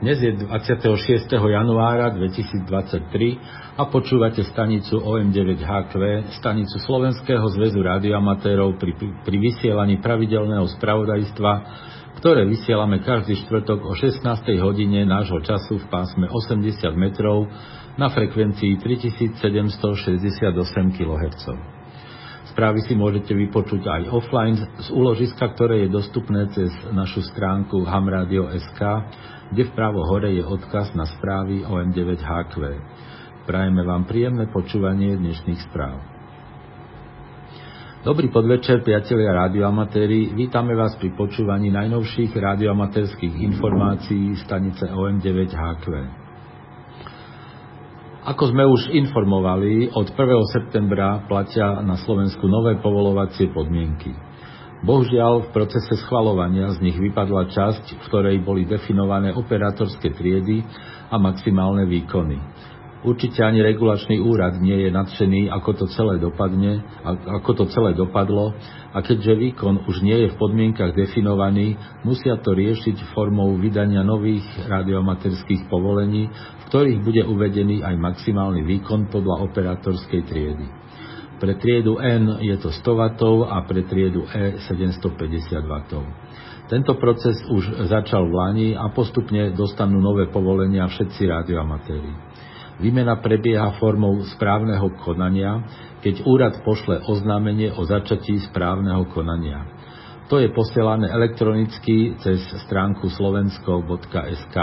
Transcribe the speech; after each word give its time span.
Dnes 0.00 0.16
je 0.16 0.32
26. 0.32 1.28
januára 1.28 2.08
2023 2.16 3.76
a 3.76 3.84
počúvate 3.84 4.40
stanicu 4.48 4.96
OM9HQ, 4.96 5.92
stanicu 6.40 6.80
Slovenského 6.80 7.44
zväzu 7.52 7.84
radioamatérov 7.84 8.80
pri, 8.80 8.96
pri 8.96 9.36
vysielaní 9.36 10.00
pravidelného 10.00 10.64
spravodajstva, 10.72 11.52
ktoré 12.16 12.48
vysielame 12.48 13.04
každý 13.04 13.44
štvrtok 13.44 13.84
o 13.84 13.92
16. 13.92 14.24
hodine 14.64 15.04
nášho 15.04 15.44
času 15.44 15.76
v 15.76 15.86
pásme 15.92 16.32
80 16.32 16.80
metrov 16.96 17.52
na 18.00 18.08
frekvencii 18.08 18.80
3768 18.80 20.96
kHz. 20.96 21.79
Správy 22.50 22.82
si 22.82 22.98
môžete 22.98 23.30
vypočuť 23.30 23.82
aj 23.86 24.02
offline 24.10 24.58
z 24.58 24.88
úložiska, 24.90 25.54
ktoré 25.54 25.86
je 25.86 25.94
dostupné 25.94 26.50
cez 26.50 26.70
našu 26.90 27.22
stránku 27.22 27.86
hamradio.sk 27.86 28.80
kde 29.50 29.66
vpravo 29.74 30.06
hore 30.06 30.30
je 30.30 30.46
odkaz 30.46 30.94
na 30.94 31.10
správy 31.10 31.66
o 31.66 31.82
M9HQ. 31.82 32.54
Prajeme 33.50 33.82
vám 33.82 34.06
príjemné 34.06 34.46
počúvanie 34.46 35.18
dnešných 35.18 35.60
správ. 35.66 35.98
Dobrý 38.00 38.32
podvečer, 38.32 38.80
priatelia 38.80 39.34
radioamatéri. 39.36 40.32
Vítame 40.32 40.72
vás 40.72 40.96
pri 40.96 41.12
počúvaní 41.12 41.68
najnovších 41.68 42.32
radioamatérských 42.32 43.42
informácií 43.44 44.38
stanice 44.40 44.88
OM9HQ. 44.88 46.19
Ako 48.20 48.52
sme 48.52 48.68
už 48.68 48.92
informovali, 48.92 49.96
od 49.96 50.12
1. 50.12 50.52
septembra 50.52 51.24
platia 51.24 51.80
na 51.80 51.96
Slovensku 52.04 52.44
nové 52.52 52.76
povolovacie 52.76 53.48
podmienky. 53.48 54.12
Bohužiaľ, 54.84 55.48
v 55.48 55.52
procese 55.56 55.96
schvalovania 56.04 56.68
z 56.76 56.84
nich 56.84 57.00
vypadla 57.00 57.48
časť, 57.48 57.96
v 57.96 58.00
ktorej 58.12 58.36
boli 58.44 58.68
definované 58.68 59.32
operátorské 59.32 60.12
triedy 60.12 60.60
a 61.08 61.16
maximálne 61.16 61.88
výkony. 61.88 62.36
Určite 63.00 63.40
ani 63.40 63.64
regulačný 63.64 64.20
úrad 64.20 64.60
nie 64.60 64.76
je 64.84 64.92
nadšený, 64.92 65.48
ako 65.48 65.70
to 65.72 65.84
celé 65.96 66.20
dopadne, 66.20 66.84
ako 67.40 67.50
to 67.56 67.64
celé 67.72 67.96
dopadlo 67.96 68.52
a 68.92 69.00
keďže 69.00 69.40
výkon 69.40 69.88
už 69.88 70.04
nie 70.04 70.20
je 70.20 70.28
v 70.28 70.36
podmienkach 70.36 70.92
definovaný, 70.92 71.80
musia 72.04 72.36
to 72.44 72.52
riešiť 72.52 73.16
formou 73.16 73.56
vydania 73.56 74.04
nových 74.04 74.44
radiomaterských 74.68 75.72
povolení, 75.72 76.28
v 76.28 76.62
ktorých 76.68 77.00
bude 77.00 77.22
uvedený 77.24 77.80
aj 77.80 77.96
maximálny 77.96 78.68
výkon 78.68 79.08
podľa 79.08 79.48
operátorskej 79.48 80.20
triedy. 80.28 80.66
Pre 81.40 81.56
triedu 81.56 81.96
N 82.04 82.36
je 82.44 82.52
to 82.60 82.68
100 82.68 82.84
W 82.84 83.48
a 83.48 83.64
pre 83.64 83.80
triedu 83.88 84.28
E 84.28 84.60
750 84.60 85.56
W. 85.56 85.74
Tento 86.68 86.92
proces 87.00 87.40
už 87.48 87.88
začal 87.88 88.28
v 88.28 88.32
Lani 88.36 88.68
a 88.76 88.92
postupne 88.92 89.56
dostanú 89.56 90.04
nové 90.04 90.28
povolenia 90.28 90.84
všetci 90.84 91.24
radioamatéri. 91.24 92.12
Výmena 92.80 93.20
prebieha 93.20 93.76
formou 93.76 94.24
správneho 94.24 94.96
konania, 95.04 95.60
keď 96.00 96.24
úrad 96.24 96.54
pošle 96.64 97.04
oznámenie 97.04 97.76
o 97.76 97.84
začatí 97.84 98.40
správneho 98.48 99.04
konania. 99.12 99.68
To 100.32 100.40
je 100.40 100.48
posielané 100.48 101.12
elektronicky 101.12 102.16
cez 102.24 102.40
stránku 102.64 103.12
slovensko.sk. 103.12 104.56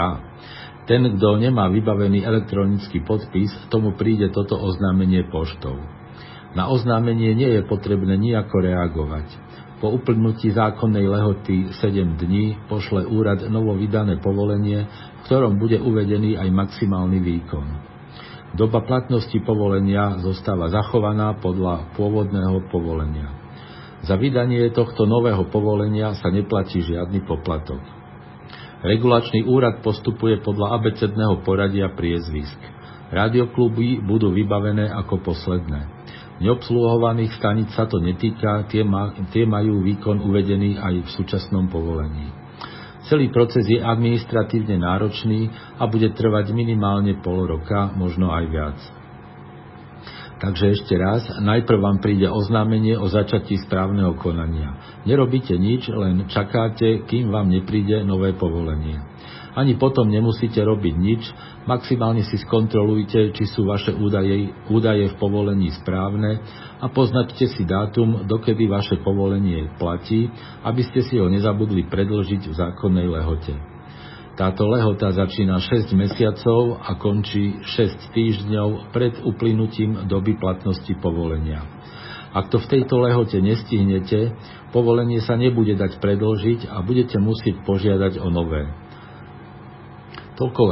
Ten, 0.88 1.02
kto 1.14 1.28
nemá 1.38 1.70
vybavený 1.70 2.26
elektronický 2.26 3.06
podpis, 3.06 3.54
tomu 3.70 3.94
príde 3.94 4.34
toto 4.34 4.58
oznámenie 4.58 5.28
poštou. 5.30 5.78
Na 6.58 6.66
oznámenie 6.72 7.38
nie 7.38 7.54
je 7.54 7.62
potrebné 7.70 8.18
nejako 8.18 8.66
reagovať. 8.66 9.28
Po 9.78 9.94
uplnutí 9.94 10.50
zákonnej 10.50 11.06
lehoty 11.06 11.70
7 11.70 12.18
dní 12.18 12.66
pošle 12.66 13.06
úrad 13.06 13.46
novo 13.46 13.78
vydané 13.78 14.18
povolenie, 14.18 14.90
v 14.90 15.20
ktorom 15.30 15.54
bude 15.54 15.78
uvedený 15.78 16.34
aj 16.34 16.50
maximálny 16.50 17.22
výkon. 17.22 17.87
Doba 18.56 18.80
platnosti 18.80 19.36
povolenia 19.44 20.16
zostáva 20.24 20.72
zachovaná 20.72 21.36
podľa 21.36 21.92
pôvodného 21.98 22.64
povolenia. 22.72 23.28
Za 24.06 24.14
vydanie 24.14 24.70
tohto 24.72 25.04
nového 25.04 25.50
povolenia 25.50 26.16
sa 26.16 26.30
neplatí 26.30 26.80
žiadny 26.80 27.26
poplatok. 27.26 27.82
Regulačný 28.78 29.42
úrad 29.42 29.82
postupuje 29.82 30.38
podľa 30.38 30.78
abecedného 30.78 31.42
poradia 31.42 31.90
priezvisk. 31.92 32.56
Radiokluby 33.10 33.98
budú 34.06 34.30
vybavené 34.30 34.86
ako 34.86 35.18
posledné. 35.26 35.80
Neobsluhovaných 36.38 37.34
stanic 37.34 37.74
sa 37.74 37.90
to 37.90 37.98
netýka, 37.98 38.70
tie 38.70 39.44
majú 39.44 39.82
výkon 39.82 40.22
uvedený 40.22 40.78
aj 40.78 40.94
v 41.02 41.08
súčasnom 41.10 41.66
povolení. 41.66 42.37
Celý 43.08 43.32
proces 43.32 43.64
je 43.64 43.80
administratívne 43.80 44.84
náročný 44.84 45.48
a 45.80 45.88
bude 45.88 46.12
trvať 46.12 46.52
minimálne 46.52 47.16
pol 47.24 47.48
roka, 47.48 47.88
možno 47.96 48.28
aj 48.28 48.44
viac. 48.52 48.78
Takže 50.38 50.76
ešte 50.76 50.94
raz, 50.94 51.26
najprv 51.40 51.82
vám 51.82 51.98
príde 51.98 52.30
oznámenie 52.30 52.94
o 52.94 53.10
začatí 53.10 53.58
správneho 53.66 54.14
konania. 54.20 55.00
Nerobíte 55.02 55.56
nič, 55.56 55.90
len 55.90 56.30
čakáte, 56.30 57.08
kým 57.10 57.32
vám 57.32 57.50
nepríde 57.50 58.06
nové 58.06 58.36
povolenie. 58.36 59.07
Ani 59.58 59.74
potom 59.74 60.06
nemusíte 60.06 60.62
robiť 60.62 60.94
nič, 60.94 61.22
maximálne 61.66 62.22
si 62.22 62.38
skontrolujte, 62.38 63.34
či 63.34 63.44
sú 63.50 63.66
vaše 63.66 63.90
údaje, 63.90 64.54
údaje 64.70 65.10
v 65.10 65.18
povolení 65.18 65.74
správne 65.74 66.38
a 66.78 66.86
poznačte 66.86 67.50
si 67.50 67.66
dátum, 67.66 68.22
dokedy 68.30 68.70
vaše 68.70 69.02
povolenie 69.02 69.66
platí, 69.74 70.30
aby 70.62 70.86
ste 70.86 71.02
si 71.02 71.18
ho 71.18 71.26
nezabudli 71.26 71.90
predložiť 71.90 72.42
v 72.46 72.54
zákonnej 72.54 73.10
lehote. 73.10 73.58
Táto 74.38 74.70
lehota 74.70 75.10
začína 75.10 75.58
6 75.58 75.90
mesiacov 75.98 76.78
a 76.78 76.94
končí 76.94 77.58
6 77.58 78.14
týždňov 78.14 78.94
pred 78.94 79.18
uplynutím 79.26 80.06
doby 80.06 80.38
platnosti 80.38 80.94
povolenia. 81.02 81.66
Ak 82.30 82.46
to 82.46 82.62
v 82.62 82.78
tejto 82.78 83.02
lehote 83.02 83.34
nestihnete, 83.42 84.38
povolenie 84.70 85.18
sa 85.18 85.34
nebude 85.34 85.74
dať 85.74 85.98
predložiť 85.98 86.70
a 86.70 86.78
budete 86.86 87.18
musieť 87.18 87.58
požiadať 87.66 88.22
o 88.22 88.30
nové. 88.30 88.70
Toľko, 90.38 90.62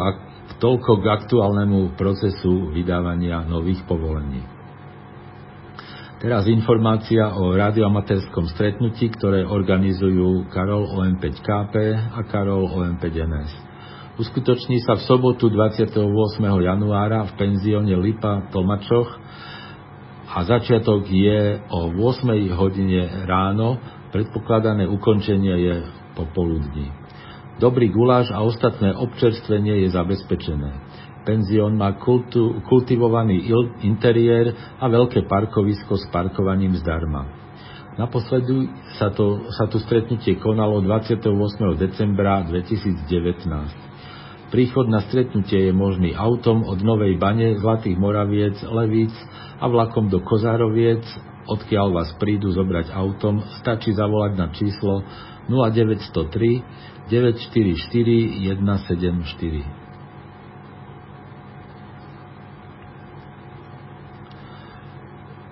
toľko 0.62 0.92
k 1.02 1.04
aktuálnemu 1.10 1.98
procesu 1.98 2.70
vydávania 2.70 3.42
nových 3.50 3.82
povolení. 3.82 4.46
Teraz 6.16 6.48
informácia 6.48 7.34
o 7.34 7.52
radioamatérskom 7.52 8.48
stretnutí, 8.54 9.12
ktoré 9.18 9.44
organizujú 9.44 10.48
Karol 10.48 10.88
OM5KP 10.88 11.74
a 12.14 12.24
Karol 12.24 12.72
OM5NS. 12.72 13.52
Uskutoční 14.16 14.80
sa 14.80 14.96
v 14.96 15.04
sobotu 15.04 15.52
28. 15.52 15.92
januára 16.40 17.28
v 17.28 17.32
penzióne 17.36 18.00
Lipa 18.00 18.48
v 18.48 18.48
Tlmačoch 18.48 19.10
a 20.32 20.38
začiatok 20.40 21.04
je 21.04 21.60
o 21.68 21.92
8 21.92 22.32
hodine 22.56 23.28
ráno, 23.28 23.76
predpokladané 24.08 24.88
ukončenie 24.88 25.54
je 25.58 25.76
popoludní. 26.16 27.05
Dobrý 27.56 27.88
guláš 27.88 28.28
a 28.36 28.44
ostatné 28.44 28.92
občerstvenie 28.92 29.80
je 29.80 29.96
zabezpečené. 29.96 30.76
Penzión 31.24 31.80
má 31.80 31.96
kultu, 31.96 32.60
kultivovaný 32.68 33.48
interiér 33.80 34.76
a 34.76 34.84
veľké 34.84 35.24
parkovisko 35.24 35.96
s 35.96 36.04
parkovaním 36.12 36.76
zdarma. 36.76 37.24
Naposledy 37.96 38.68
sa, 39.00 39.08
to, 39.08 39.48
sa 39.56 39.72
tu 39.72 39.80
stretnutie 39.80 40.36
konalo 40.36 40.84
28. 40.84 41.32
decembra 41.80 42.44
2019. 42.44 43.48
Príchod 44.52 44.84
na 44.92 45.00
stretnutie 45.08 45.72
je 45.72 45.72
možný 45.72 46.12
autom 46.12 46.60
od 46.60 46.84
Novej 46.84 47.16
Bane, 47.16 47.56
Zlatých 47.56 47.96
Moraviec, 47.96 48.60
Levíc 48.68 49.16
a 49.56 49.64
vlakom 49.64 50.12
do 50.12 50.20
Kozároviec, 50.20 51.08
odkiaľ 51.46 51.86
vás 51.94 52.10
prídu 52.18 52.50
zobrať 52.50 52.90
autom, 52.90 53.42
stačí 53.62 53.94
zavolať 53.94 54.32
na 54.34 54.46
číslo 54.50 55.02
0903 55.48 57.06
944 57.06 58.50
174. 58.58 59.86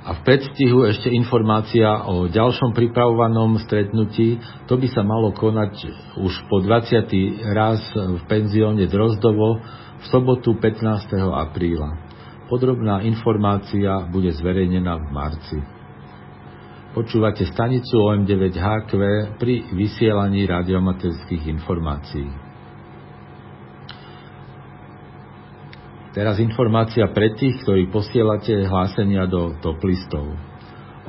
A 0.05 0.13
v 0.13 0.21
predstihu 0.21 0.85
ešte 0.85 1.09
informácia 1.09 2.05
o 2.05 2.29
ďalšom 2.29 2.77
pripravovanom 2.77 3.57
stretnutí. 3.65 4.37
To 4.69 4.77
by 4.77 4.85
sa 4.93 5.01
malo 5.01 5.33
konať 5.33 5.89
už 6.21 6.45
po 6.53 6.61
20. 6.61 7.09
raz 7.57 7.81
v 7.97 8.21
penzióne 8.29 8.85
Drozdovo 8.85 9.65
v 9.97 10.05
sobotu 10.13 10.61
15. 10.61 11.09
apríla. 11.33 11.97
Podrobná 12.53 13.01
informácia 13.01 14.05
bude 14.13 14.29
zverejnená 14.37 15.01
v 15.01 15.07
marci. 15.09 15.74
Počúvate 16.95 17.43
stanicu 17.51 17.99
OM9HQ 18.07 18.91
pri 19.43 19.67
vysielaní 19.75 20.47
radiomaterských 20.47 21.43
informácií. 21.51 22.31
Teraz 26.15 26.39
informácia 26.39 27.11
pre 27.11 27.35
tých, 27.35 27.67
ktorí 27.67 27.91
posielate 27.91 28.71
hlásenia 28.71 29.27
do 29.27 29.59
top 29.59 29.83
listov. 29.83 30.39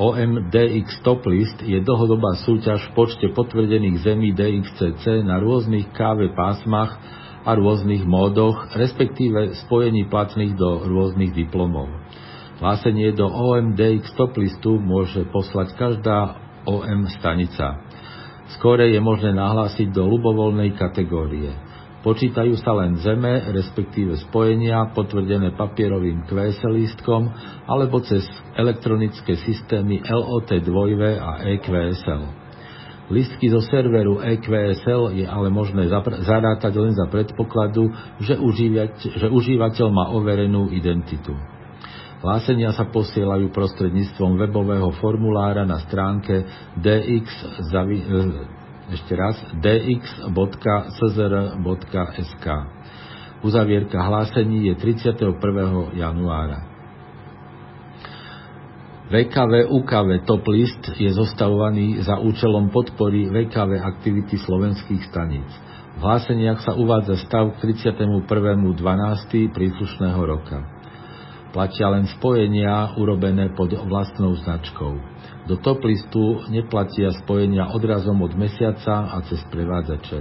OMDX 0.02 1.06
Top 1.06 1.22
List 1.30 1.62
je 1.62 1.78
dlhodobá 1.78 2.34
súťaž 2.42 2.90
v 2.90 3.06
počte 3.06 3.30
potvrdených 3.30 4.02
zemí 4.02 4.34
DXCC 4.34 5.22
na 5.22 5.38
rôznych 5.38 5.94
KV 5.94 6.34
pásmach 6.34 6.98
a 7.46 7.54
rôznych 7.54 8.02
módoch, 8.02 8.74
respektíve 8.74 9.54
spojení 9.70 10.10
platných 10.10 10.58
do 10.58 10.82
rôznych 10.82 11.30
diplomov. 11.38 11.94
Hlásenie 12.56 13.12
do 13.12 13.28
OMDX 13.28 14.16
top 14.16 14.40
listu 14.40 14.80
môže 14.80 15.28
poslať 15.28 15.75
každá 15.75 16.40
OM 16.63 17.04
stanica. 17.19 17.84
Skore 18.56 18.88
je 18.96 19.00
možné 19.04 19.36
nahlásiť 19.36 19.92
do 19.92 20.07
ľubovoľnej 20.07 20.72
kategórie. 20.80 21.52
Počítajú 22.00 22.56
sa 22.62 22.78
len 22.80 22.96
zeme, 23.02 23.44
respektíve 23.52 24.16
spojenia, 24.30 24.94
potvrdené 24.96 25.57
papierovým 25.57 26.24
QS 26.30 26.63
lístkom 26.69 27.28
alebo 27.68 28.00
cez 28.06 28.24
elektronické 28.56 29.36
systémy 29.42 30.06
LOT2 30.06 30.69
a 31.18 31.44
EQSL. 31.60 32.24
Listky 33.12 33.51
zo 33.51 33.60
serveru 33.68 34.24
EQSL 34.24 35.18
je 35.18 35.25
ale 35.28 35.51
možné 35.51 35.92
zarátať 36.24 36.74
len 36.78 36.96
za 36.96 37.10
predpokladu, 37.12 37.92
že 38.24 38.40
užívateľ 39.28 39.88
má 39.92 40.13
overenú 40.16 40.72
identitu. 40.72 41.36
Hlásenia 42.23 42.71
sa 42.71 42.88
posielajú 42.88 43.51
prostredníctvom 43.51 44.39
webového 44.39 44.88
formulára 45.03 45.67
na 45.67 45.83
stránke 45.83 46.47
dx, 46.79 47.27
e, 47.59 47.83
ešte 48.95 49.13
raz, 49.19 49.35
dx.czr.sk. 49.59 50.27
Uzavierka 53.44 54.00
hlásení 54.00 54.71
je 54.71 54.75
31. 54.79 55.35
januára. 55.91 56.71
VKV 59.06 59.69
UKV 59.69 60.25
Top 60.25 60.41
List 60.50 60.97
je 60.97 61.13
zostavovaný 61.13 62.01
za 62.01 62.17
účelom 62.17 62.73
podpory 62.73 63.29
VKV 63.29 63.77
aktivity 63.77 64.33
slovenských 64.41 65.06
staníc. 65.13 65.45
V 65.95 66.01
hláseniach 66.01 66.65
sa 66.65 66.73
uvádza 66.73 67.21
stav 67.21 67.53
k 67.62 67.69
31.12. 67.69 69.53
príslušného 69.53 70.21
roka 70.25 70.75
platia 71.56 71.88
len 71.88 72.04
spojenia 72.19 73.00
urobené 73.00 73.56
pod 73.56 73.72
vlastnou 73.72 74.36
značkou. 74.44 75.00
Do 75.48 75.56
top 75.63 75.88
listu 75.88 76.44
neplatia 76.52 77.16
spojenia 77.24 77.72
odrazom 77.72 78.19
od 78.19 78.36
mesiaca 78.36 79.07
a 79.07 79.24
cez 79.24 79.40
prevádzače. 79.48 80.19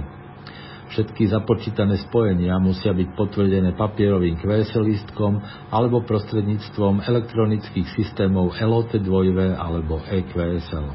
Všetky 0.95 1.27
započítané 1.27 1.99
spojenia 2.07 2.55
musia 2.55 2.95
byť 2.95 3.19
potvrdené 3.19 3.75
papierovým 3.75 4.39
QSL 4.39 4.87
listkom 4.87 5.43
alebo 5.75 6.07
prostredníctvom 6.07 7.03
elektronických 7.03 7.99
systémov 7.99 8.55
LOT2 8.55 9.11
alebo 9.59 9.99
EQSL. 10.07 10.87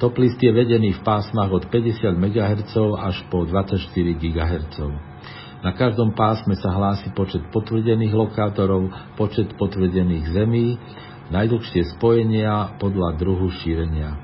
Top 0.00 0.16
list 0.16 0.40
je 0.40 0.48
vedený 0.48 0.96
v 0.96 1.04
pásmach 1.04 1.52
od 1.52 1.68
50 1.68 2.16
MHz 2.16 2.72
až 3.04 3.16
po 3.28 3.44
24 3.44 3.84
GHz. 4.16 5.11
Na 5.62 5.70
každom 5.78 6.10
pásme 6.18 6.58
sa 6.58 6.74
hlási 6.74 7.14
počet 7.14 7.46
potvrdených 7.54 8.10
lokátorov, 8.10 8.90
počet 9.14 9.54
potvrdených 9.54 10.34
zemí, 10.34 10.74
najdlhšie 11.30 11.94
spojenia 11.94 12.74
podľa 12.82 13.14
druhu 13.14 13.46
šírenia. 13.62 14.18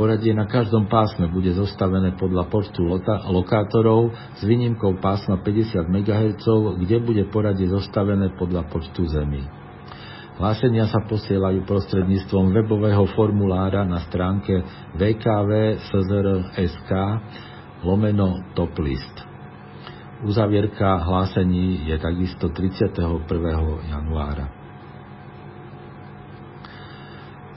Poradie 0.00 0.32
na 0.32 0.48
každom 0.48 0.88
pásme 0.88 1.28
bude 1.28 1.52
zostavené 1.52 2.16
podľa 2.16 2.48
počtu 2.48 2.80
lokátorov 3.28 4.14
s 4.38 4.40
výnimkou 4.46 4.96
pásma 5.04 5.42
50 5.42 5.84
MHz, 5.84 6.46
kde 6.80 6.96
bude 7.02 7.28
poradie 7.28 7.68
zostavené 7.68 8.32
podľa 8.38 8.72
počtu 8.72 9.04
zemí. 9.04 9.44
Hlásenia 10.38 10.86
sa 10.86 11.02
posielajú 11.02 11.66
prostredníctvom 11.66 12.54
webového 12.54 13.10
formulára 13.18 13.82
na 13.82 13.98
stránke 14.06 14.62
www.szr.sk 14.94 15.82
lomeno 17.82 18.54
top 18.54 18.78
list. 18.78 19.27
Uzavierka 20.18 20.98
hlásení 20.98 21.86
je 21.86 21.98
takisto 21.98 22.50
31. 22.50 23.22
januára. 23.86 24.50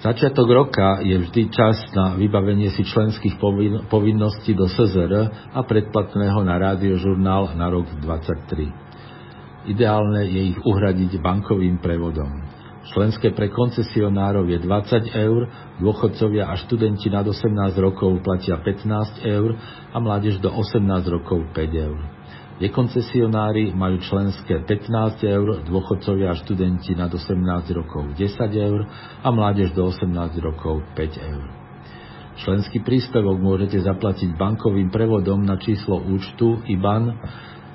Začiatok 0.01 0.49
roka 0.49 1.01
je 1.01 1.17
vždy 1.17 1.49
čas 1.49 1.77
na 1.97 2.13
vybavenie 2.13 2.69
si 2.69 2.85
členských 2.85 3.41
povinností 3.89 4.53
do 4.53 4.69
SZR 4.69 5.13
a 5.53 5.61
predplatného 5.65 6.41
na 6.45 6.57
rádiožurnál 6.61 7.57
na 7.57 7.69
rok 7.69 7.89
2023. 7.97 9.73
Ideálne 9.73 10.25
je 10.29 10.53
ich 10.53 10.59
uhradiť 10.61 11.17
bankovým 11.17 11.81
prevodom. 11.81 12.45
Členské 12.93 13.33
pre 13.33 13.49
koncesionárov 13.49 14.45
je 14.49 14.57
20 14.61 15.17
eur, 15.17 15.49
dôchodcovia 15.81 16.49
a 16.49 16.57
študenti 16.61 17.09
nad 17.09 17.25
18 17.25 17.73
rokov 17.77 18.21
platia 18.21 18.57
15 18.57 19.21
eur 19.25 19.57
a 19.93 19.97
mládež 19.97 20.41
do 20.41 20.49
18 20.49 20.81
rokov 21.09 21.45
5 21.53 21.85
eur. 21.89 22.20
Nekoncesionári 22.61 23.73
majú 23.73 23.97
členské 24.05 24.61
15 24.61 25.25
eur, 25.25 25.65
dôchodcovia 25.65 26.29
a 26.29 26.37
študenti 26.37 26.93
nad 26.93 27.09
18 27.09 27.33
rokov 27.73 28.13
10 28.13 28.21
eur 28.53 28.85
a 29.25 29.27
mládež 29.33 29.73
do 29.73 29.89
18 29.89 30.13
rokov 30.45 30.85
5 30.93 31.29
eur. 31.33 31.41
Členský 32.37 32.85
príspevok 32.85 33.41
môžete 33.41 33.81
zaplatiť 33.81 34.37
bankovým 34.37 34.93
prevodom 34.93 35.41
na 35.41 35.57
číslo 35.57 36.05
účtu 36.05 36.61
IBAN 36.69 37.17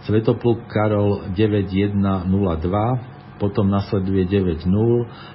Svetopluk 0.07 0.71
Karol 0.71 1.35
9102, 1.35 3.43
potom 3.43 3.67
nasleduje 3.67 4.23
90 4.31 4.71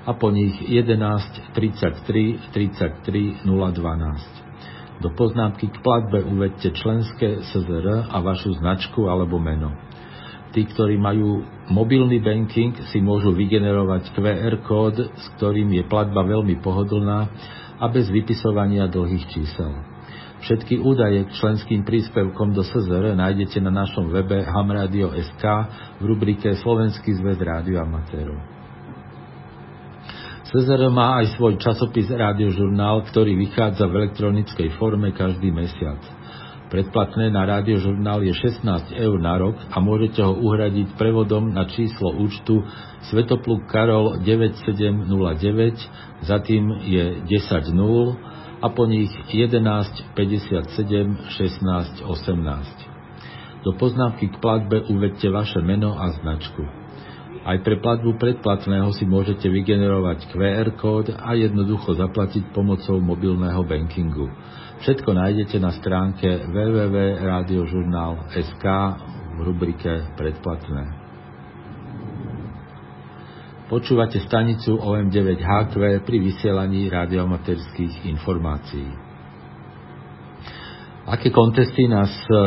a 0.07 0.15
po 0.15 0.31
nich 0.31 0.55
11 0.63 1.51
33 1.51 2.55
33 2.55 3.43
012. 3.43 4.40
Do 5.01 5.09
poznámky 5.17 5.73
k 5.73 5.81
platbe 5.81 6.21
uvedte 6.21 6.69
členské 6.77 7.41
SZR 7.49 8.05
a 8.13 8.21
vašu 8.21 8.53
značku 8.61 9.09
alebo 9.09 9.41
meno. 9.41 9.73
Tí, 10.53 10.61
ktorí 10.67 10.99
majú 11.01 11.41
mobilný 11.73 12.21
banking, 12.21 12.77
si 12.93 13.01
môžu 13.01 13.33
vygenerovať 13.33 14.13
QR 14.13 14.61
kód, 14.61 15.01
s 15.01 15.25
ktorým 15.39 15.73
je 15.73 15.83
platba 15.89 16.21
veľmi 16.21 16.61
pohodlná 16.61 17.19
a 17.81 17.85
bez 17.89 18.13
vypisovania 18.13 18.85
dlhých 18.85 19.25
čísel. 19.33 19.73
Všetky 20.45 20.77
údaje 20.81 21.25
k 21.25 21.33
členským 21.33 21.81
príspevkom 21.81 22.53
do 22.53 22.61
SZR 22.61 23.17
nájdete 23.17 23.57
na 23.57 23.73
našom 23.73 24.09
webe 24.13 24.45
hamradio.sk 24.45 25.43
v 25.97 26.03
rubrike 26.05 26.53
Slovenský 26.61 27.17
zväz 27.17 27.41
rádioamatérov. 27.41 28.60
CZR 30.51 30.91
má 30.91 31.23
aj 31.23 31.39
svoj 31.39 31.55
časopis 31.63 32.11
Rádiožurnál, 32.11 33.07
ktorý 33.07 33.39
vychádza 33.39 33.87
v 33.87 34.03
elektronickej 34.03 34.75
forme 34.75 35.15
každý 35.15 35.47
mesiac. 35.47 36.03
Predplatné 36.67 37.31
na 37.31 37.47
rádiožurnál 37.47 38.19
je 38.27 38.35
16 38.35 38.91
eur 38.99 39.15
na 39.15 39.39
rok 39.39 39.55
a 39.71 39.79
môžete 39.79 40.19
ho 40.19 40.35
uhradiť 40.35 40.99
prevodom 40.99 41.55
na 41.55 41.71
číslo 41.71 42.11
účtu 42.19 42.67
Svetopluk 43.07 43.63
Karol 43.71 44.19
9709, 44.27 46.27
za 46.27 46.43
tým 46.43 46.83
je 46.83 47.23
10 47.31 47.71
0 47.71 48.59
a 48.59 48.67
po 48.75 48.91
nich 48.91 49.07
11 49.31 49.55
57 50.19 51.31
16 51.31 52.11
18. 52.11 53.63
Do 53.63 53.71
poznámky 53.79 54.27
k 54.27 54.35
platbe 54.43 54.83
uvedte 54.91 55.31
vaše 55.31 55.63
meno 55.63 55.95
a 55.95 56.11
značku. 56.11 56.80
Aj 57.41 57.57
pre 57.65 57.81
platbu 57.81 58.21
predplatného 58.21 58.93
si 58.93 59.01
môžete 59.09 59.49
vygenerovať 59.49 60.29
QR 60.29 60.77
kód 60.77 61.09
a 61.09 61.33
jednoducho 61.33 61.97
zaplatiť 61.97 62.53
pomocou 62.53 63.01
mobilného 63.01 63.65
bankingu. 63.65 64.29
Všetko 64.85 65.17
nájdete 65.17 65.57
na 65.57 65.73
stránke 65.73 66.45
www.radiožurnal.sk 66.45 68.65
v 69.31 69.39
rubrike 69.41 70.13
Predplatné. 70.13 70.83
Počúvate 73.73 74.21
stanicu 74.21 74.77
OM9HQ 74.77 76.05
pri 76.05 76.17
vysielaní 76.21 76.93
radioamaterských 76.93 78.05
informácií. 78.05 78.85
Aké 81.09 81.33
kontesty 81.33 81.89
nás 81.89 82.13
e, 82.29 82.37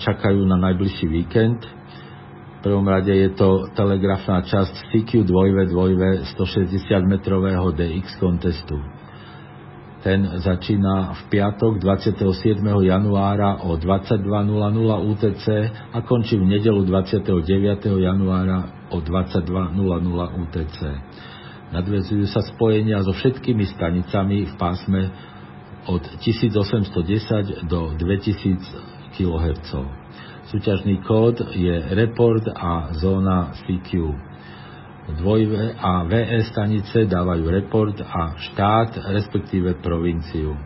čakajú 0.00 0.40
na 0.48 0.56
najbližší 0.56 1.04
víkend? 1.10 1.77
Prvom 2.58 2.82
rade 2.88 3.14
je 3.14 3.30
to 3.38 3.70
telegrafná 3.78 4.42
časť 4.42 4.90
CQ 4.90 5.30
2 5.30 5.70
2 5.70 6.26
160 6.34 6.74
metrového 7.06 7.70
DX 7.70 8.18
kontestu. 8.18 8.82
Ten 9.98 10.26
začína 10.42 11.10
v 11.14 11.20
piatok 11.26 11.82
27. 11.82 12.22
januára 12.86 13.62
o 13.66 13.74
22.00 13.74 15.10
UTC 15.10 15.46
a 15.90 15.98
končí 16.06 16.38
v 16.38 16.46
nedelu 16.46 16.86
29. 16.86 17.98
januára 17.98 18.90
o 18.94 19.02
22.00 19.02 20.42
UTC. 20.46 20.78
Nadvezujú 21.74 22.24
sa 22.30 22.46
spojenia 22.46 23.02
so 23.02 23.10
všetkými 23.10 23.66
stanicami 23.74 24.46
v 24.48 24.54
pásme 24.54 25.10
od 25.90 26.00
1810 26.22 27.66
do 27.66 27.92
2000 27.98 29.18
kHz. 29.18 29.70
Súťažný 30.48 31.04
kód 31.04 31.44
je 31.52 31.76
report 31.92 32.48
a 32.48 32.96
zóna 32.96 33.52
CQ. 33.52 34.16
Dvojve 35.20 35.76
a 35.76 36.08
VE 36.08 36.40
stanice 36.48 37.04
dávajú 37.04 37.52
report 37.52 38.00
a 38.00 38.32
štát, 38.32 38.96
respektíve 39.12 39.76
provinciu. 39.84 40.56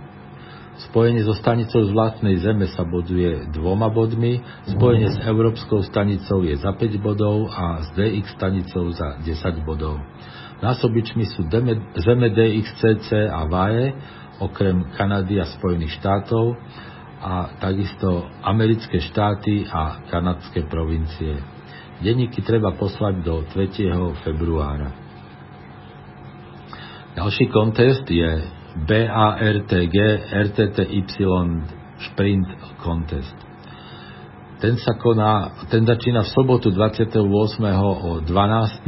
Spojenie 0.87 1.27
so 1.27 1.35
stanicou 1.35 1.83
z 1.83 1.91
vlastnej 1.91 2.39
zeme 2.39 2.71
sa 2.71 2.87
boduje 2.87 3.51
dvoma 3.51 3.91
bodmi, 3.91 4.39
spojenie 4.71 5.15
s 5.15 5.19
európskou 5.19 5.83
stanicou 5.83 6.47
je 6.47 6.55
za 6.63 6.79
5 6.79 7.03
bodov 7.03 7.51
a 7.51 7.83
s 7.83 7.91
DX 7.99 8.39
stanicou 8.39 8.87
za 8.95 9.19
10 9.19 9.67
bodov. 9.67 9.99
Násobičmi 10.63 11.27
sú 11.27 11.51
zeme 11.99 12.27
DXCC 12.31 13.35
a 13.35 13.51
VAE, 13.51 13.99
okrem 14.39 14.95
Kanady 14.95 15.43
a 15.43 15.47
Spojených 15.59 15.99
štátov, 15.99 16.55
a 17.23 17.55
takisto 17.63 18.27
americké 18.43 18.99
štáty 18.99 19.63
a 19.71 20.03
kanadské 20.11 20.67
provincie. 20.67 21.39
Denníky 22.03 22.43
treba 22.43 22.75
poslať 22.75 23.15
do 23.23 23.47
3. 23.47 24.27
februára. 24.27 24.91
Ďalší 27.15 27.47
kontest 27.55 28.03
je 28.11 28.43
BARTG 28.83 29.97
RTTY 30.35 31.01
Sprint 32.11 32.49
Contest. 32.83 33.37
Ten 34.59 34.79
sa 34.79 34.95
koná, 34.99 35.63
ten 35.71 35.87
začína 35.87 36.27
v 36.27 36.31
sobotu 36.35 36.71
28. 36.71 37.19
o 37.79 38.23
12.00 38.23 38.87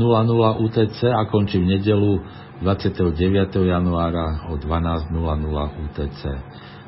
UTC 0.62 0.98
a 1.10 1.22
končí 1.30 1.62
v 1.62 1.78
nedelu 1.78 2.22
29. 2.62 3.14
januára 3.62 4.50
o 4.50 4.58
12.00 4.58 5.82
UTC 5.86 6.22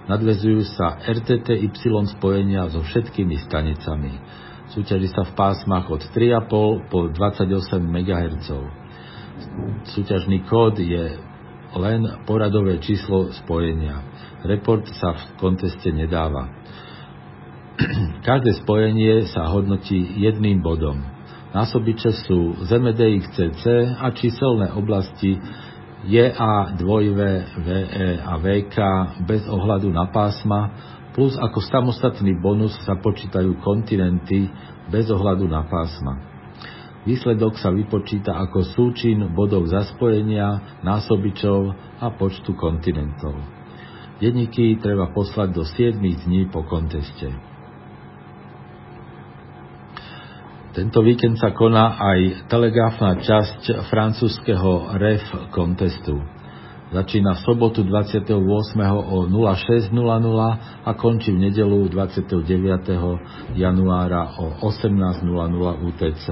nadvezujú 0.07 0.63
sa 0.75 0.99
RTTY 1.03 1.71
spojenia 2.19 2.71
so 2.71 2.83
všetkými 2.83 3.37
stanicami. 3.47 4.13
Súťaží 4.75 5.09
sa 5.11 5.23
v 5.23 5.33
pásmach 5.39 5.87
od 5.87 6.03
3,5 6.11 6.91
po 6.91 7.07
28 7.11 7.83
MHz. 7.87 8.49
Súťažný 9.95 10.43
kód 10.49 10.81
je 10.83 11.19
len 11.77 12.01
poradové 12.25 12.81
číslo 12.83 13.31
spojenia. 13.45 14.03
Report 14.43 14.87
sa 14.97 15.15
v 15.15 15.23
konteste 15.39 15.93
nedáva. 15.93 16.51
Každé 18.27 18.65
spojenie 18.65 19.29
sa 19.29 19.51
hodnotí 19.53 19.99
jedným 20.19 20.65
bodom. 20.65 21.03
Násobiče 21.57 22.13
sú 22.27 22.59
ZMDXCC 22.69 23.97
a 23.97 24.13
číselné 24.13 24.77
oblasti 24.77 25.41
JA, 26.07 26.79
2V, 26.79 27.21
VE 27.67 28.11
a 28.23 28.39
VK 28.39 28.77
bez 29.27 29.43
ohľadu 29.51 29.91
na 29.91 30.07
pásma, 30.07 30.71
plus 31.11 31.35
ako 31.35 31.59
samostatný 31.67 32.39
bonus 32.39 32.79
sa 32.87 32.95
počítajú 32.95 33.59
kontinenty 33.59 34.47
bez 34.87 35.11
ohľadu 35.11 35.51
na 35.51 35.67
pásma. 35.67 36.15
Výsledok 37.03 37.59
sa 37.59 37.75
vypočíta 37.75 38.39
ako 38.39 38.67
súčin 38.71 39.35
bodov 39.35 39.67
zaspojenia, 39.67 40.79
násobičov 40.87 41.75
a 41.99 42.07
počtu 42.15 42.55
kontinentov. 42.55 43.35
Denníky 44.23 44.79
treba 44.79 45.11
poslať 45.11 45.49
do 45.55 45.63
7 45.67 45.99
dní 45.99 46.47
po 46.55 46.63
konteste. 46.67 47.56
Tento 50.77 51.01
víkend 51.01 51.41
sa 51.41 51.57
koná 51.57 51.97
aj 51.97 52.53
telegrafná 52.53 53.17
časť 53.25 53.89
francúzského 53.89 54.93
REF 55.01 55.25
kontestu. 55.49 56.21
Začína 56.93 57.33
v 57.33 57.41
sobotu 57.49 57.81
28. 57.81 58.37
o 58.85 59.25
06.00 59.25 59.97
a 60.85 60.91
končí 60.93 61.33
v 61.33 61.49
nedelu 61.49 61.81
29. 61.89 63.57
januára 63.57 64.37
o 64.37 64.69
18.00 64.69 65.25
UTC. 65.81 66.27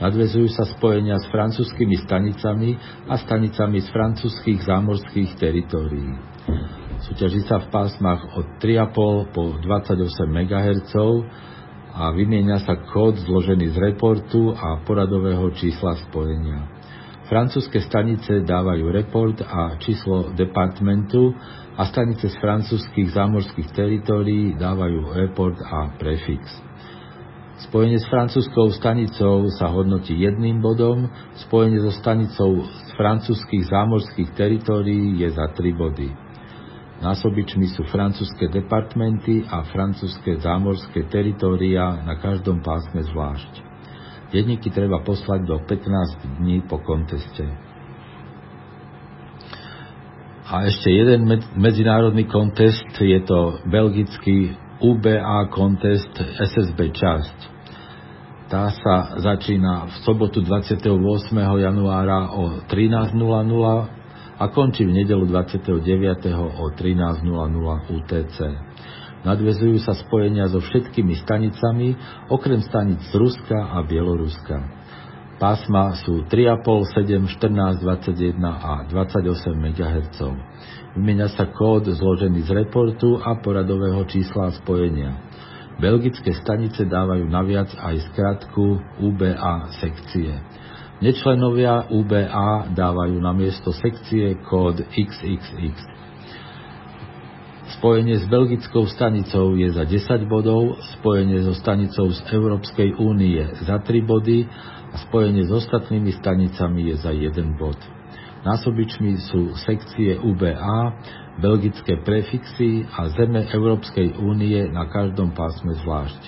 Nadvezujú 0.00 0.48
sa 0.56 0.64
spojenia 0.64 1.20
s 1.20 1.28
francúzskými 1.28 2.00
stanicami 2.00 2.80
a 3.12 3.20
stanicami 3.20 3.84
z 3.84 3.92
francúzských 3.92 4.64
zámorských 4.64 5.36
teritórií. 5.36 6.16
Súťaží 7.04 7.44
sa 7.44 7.60
v 7.60 7.68
pásmach 7.68 8.24
od 8.40 8.56
3,5 8.56 9.36
po 9.36 9.60
28 9.60 10.00
MHz 10.48 10.96
a 11.94 12.14
vymieňa 12.14 12.62
sa 12.62 12.78
kód 12.88 13.18
zložený 13.26 13.74
z 13.74 13.76
reportu 13.78 14.54
a 14.54 14.78
poradového 14.86 15.50
čísla 15.58 15.98
spojenia. 16.08 16.66
Francúzske 17.30 17.78
stanice 17.86 18.42
dávajú 18.42 18.90
report 18.90 19.38
a 19.46 19.78
číslo 19.78 20.34
departmentu 20.34 21.30
a 21.78 21.86
stanice 21.86 22.26
z 22.26 22.36
francúzských 22.42 23.14
zámorských 23.14 23.70
teritórií 23.70 24.58
dávajú 24.58 25.14
report 25.14 25.62
a 25.62 25.94
prefix. 25.94 26.42
Spojenie 27.70 28.00
s 28.00 28.08
francúzskou 28.08 28.72
stanicou 28.72 29.46
sa 29.54 29.68
hodnotí 29.68 30.16
jedným 30.16 30.64
bodom, 30.64 31.06
spojenie 31.46 31.84
so 31.84 31.92
stanicou 31.92 32.64
z 32.66 32.90
francúzskych 32.96 33.68
zámorských 33.68 34.32
teritórií 34.32 35.20
je 35.20 35.28
za 35.30 35.52
3 35.54 35.70
body. 35.76 36.29
Násobičmi 37.00 37.64
sú 37.72 37.88
francúzske 37.88 38.52
departmenty 38.52 39.48
a 39.48 39.64
francúzske 39.72 40.36
zámorské 40.36 41.08
teritória 41.08 42.04
na 42.04 42.20
každom 42.20 42.60
pásme 42.60 43.00
zvlášť. 43.08 43.52
Denníky 44.28 44.68
treba 44.68 45.00
poslať 45.00 45.48
do 45.48 45.56
15 45.64 46.44
dní 46.44 46.60
po 46.68 46.76
konteste. 46.84 47.48
A 50.44 50.68
ešte 50.68 50.92
jeden 50.92 51.24
medzinárodný 51.56 52.28
kontest, 52.28 52.84
je 53.00 53.20
to 53.24 53.64
belgický 53.64 54.52
UBA 54.84 55.48
kontest 55.48 56.12
SSB 56.20 56.92
časť. 56.92 57.36
Tá 58.50 58.66
sa 58.76 59.14
začína 59.16 59.88
v 59.88 59.94
sobotu 60.04 60.42
28. 60.42 60.84
januára 61.64 62.34
o 62.34 62.66
13.00 62.66 63.99
a 64.40 64.48
končí 64.48 64.88
v 64.88 65.04
nedelu 65.04 65.28
29. 65.28 65.84
o 66.32 66.64
13.00 66.72 67.28
UTC. 67.92 68.38
Nadvezujú 69.20 69.76
sa 69.84 69.92
spojenia 69.92 70.48
so 70.48 70.64
všetkými 70.64 71.12
stanicami, 71.20 71.92
okrem 72.32 72.64
stanic 72.64 73.04
z 73.04 73.20
Ruska 73.20 73.76
a 73.76 73.84
Bieloruska. 73.84 74.80
Pásma 75.36 75.92
sú 76.04 76.24
3,5, 76.24 77.28
7, 77.28 77.28
14, 77.36 77.84
21 77.84 78.40
a 78.44 78.88
28 78.88 79.56
MHz. 79.56 80.18
Vymenia 80.96 81.28
sa 81.32 81.48
kód 81.52 81.88
zložený 81.88 82.44
z 82.48 82.64
reportu 82.64 83.20
a 83.20 83.40
poradového 83.40 84.04
čísla 84.08 84.52
spojenia. 84.56 85.20
Belgické 85.80 86.36
stanice 86.36 86.84
dávajú 86.84 87.24
naviac 87.28 87.72
aj 87.72 88.12
skratku 88.12 88.64
UBA 89.00 89.72
sekcie. 89.80 90.32
Nečlenovia 91.00 91.88
UBA 91.88 92.76
dávajú 92.76 93.16
na 93.24 93.32
miesto 93.32 93.72
sekcie 93.72 94.36
kód 94.44 94.84
XXX. 94.92 95.72
Spojenie 97.80 98.20
s 98.20 98.28
belgickou 98.28 98.84
stanicou 98.84 99.56
je 99.56 99.72
za 99.72 99.88
10 99.88 100.28
bodov, 100.28 100.76
spojenie 101.00 101.40
so 101.40 101.56
stanicou 101.56 102.12
z 102.12 102.20
Európskej 102.28 103.00
únie 103.00 103.40
za 103.64 103.80
3 103.80 103.96
body 104.04 104.44
a 104.92 104.96
spojenie 105.08 105.48
s 105.48 105.52
ostatnými 105.56 106.12
stanicami 106.20 106.92
je 106.92 106.96
za 107.00 107.16
1 107.16 107.32
bod. 107.56 107.80
Násobičmi 108.44 109.24
sú 109.32 109.56
sekcie 109.56 110.20
UBA, 110.20 111.00
belgické 111.40 111.96
prefixy 112.04 112.84
a 112.92 113.08
zeme 113.16 113.48
Európskej 113.48 114.20
únie 114.20 114.68
na 114.68 114.84
každom 114.84 115.32
pásme 115.32 115.72
zvlášť. 115.80 116.20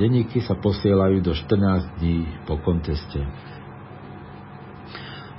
Denníky 0.00 0.40
sa 0.40 0.56
posielajú 0.56 1.20
do 1.20 1.36
14 1.36 2.00
dní 2.00 2.24
po 2.48 2.56
konteste. 2.64 3.20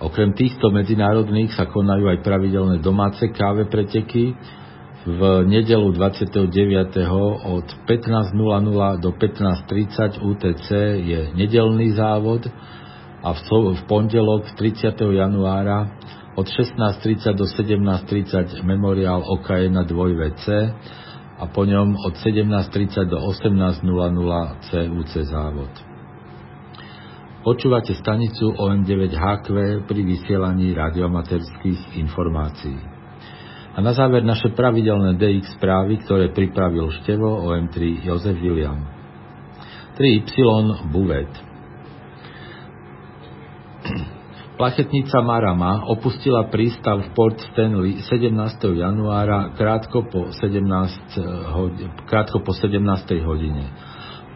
Okrem 0.03 0.35
týchto 0.35 0.67
medzinárodných 0.67 1.55
sa 1.55 1.63
konajú 1.63 2.11
aj 2.11 2.27
pravidelné 2.27 2.83
domáce 2.83 3.23
káve 3.31 3.71
preteky. 3.71 4.35
V 5.03 5.21
nedelu 5.47 5.87
29. 5.95 6.51
od 7.43 7.67
15.00 7.87 9.03
do 9.03 9.09
15.30 9.15 10.19
UTC 10.19 10.67
je 10.99 11.19
nedelný 11.35 11.95
závod 11.95 12.47
a 13.23 13.31
v, 13.31 13.39
v 13.79 13.81
pondelok 13.87 14.51
30. 14.59 14.91
januára 14.95 15.87
od 16.35 16.47
16.30 16.51 17.39
do 17.39 17.47
17.30 17.47 18.59
memoriál 18.63 19.23
OKN 19.23 19.87
2VC 19.87 20.45
a 21.39 21.43
po 21.47 21.63
ňom 21.63 21.95
od 21.95 22.13
17.30 22.19 23.07
do 23.07 23.19
18.00 23.23 23.87
CUC 24.67 25.11
závod. 25.27 25.92
Počúvate 27.43 27.91
stanicu 27.99 28.55
OM9HQ 28.55 29.47
pri 29.83 30.01
vysielaní 30.07 30.71
radiomaterských 30.71 31.99
informácií. 31.99 32.79
A 33.75 33.83
na 33.83 33.91
záver 33.91 34.23
naše 34.23 34.55
pravidelné 34.55 35.19
DX 35.19 35.59
správy, 35.59 35.99
ktoré 36.07 36.31
pripravil 36.31 36.87
števo 37.03 37.43
OM3 37.51 38.07
Jozef 38.07 38.39
William. 38.39 38.79
3Y 39.99 40.39
Buvet 40.87 41.31
Plachetnica 44.55 45.19
Marama 45.19 45.83
opustila 45.91 46.47
prístav 46.47 47.03
v 47.03 47.09
Port 47.11 47.43
Stanley 47.51 47.99
17. 48.07 48.31
januára 48.71 49.51
krátko 49.59 50.07
po 50.07 50.31
17, 50.31 51.19
krátko 52.07 52.39
po 52.39 52.55
17. 52.55 52.79
hodine. 53.27 53.67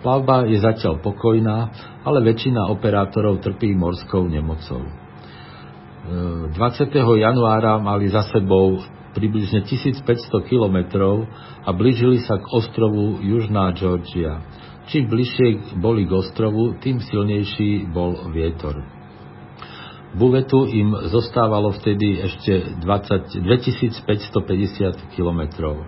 Plavba 0.02 0.46
je 0.46 0.62
zatiaľ 0.62 1.02
pokojná, 1.02 1.58
ale 2.06 2.20
väčšina 2.22 2.70
operátorov 2.70 3.42
trpí 3.42 3.74
morskou 3.74 4.30
nemocou. 4.30 4.86
20. 6.08 6.56
E, 6.56 7.00
januára 7.20 7.82
mali 7.82 8.08
za 8.08 8.24
sebou 8.32 8.80
približne 9.18 9.66
1500 9.66 10.06
kilometrov 10.48 11.26
a 11.66 11.70
blížili 11.74 12.22
sa 12.22 12.38
k 12.38 12.46
ostrovu 12.54 13.20
Južná 13.20 13.74
Georgia. 13.74 14.46
Čím 14.88 15.12
bližšie 15.12 15.76
boli 15.82 16.08
k 16.08 16.16
ostrovu, 16.16 16.80
tým 16.80 17.04
silnejší 17.04 17.92
bol 17.92 18.32
vietor. 18.32 18.80
Buvetu 20.16 20.64
im 20.72 20.96
zostávalo 21.12 21.76
vtedy 21.76 22.24
ešte 22.24 22.80
20, 22.80 23.44
2550 23.44 25.14
kilometrov. 25.18 25.84